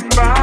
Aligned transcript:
find 0.00 0.35